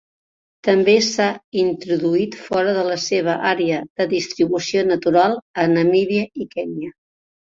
[0.67, 1.27] També s'ha
[1.63, 6.91] introduït fora de la seva àrea de distribució natural a Namíbia i Kenya.